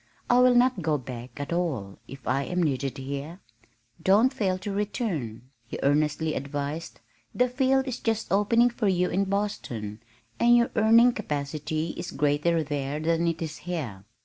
[0.31, 3.39] "I will not go back at all if I am needed here."
[4.01, 6.99] "Don't fail to return," he earnestly advised.
[7.35, 10.01] "The field is just opening for you in Boston,
[10.39, 14.03] and your earning capacity is greater there than it is here.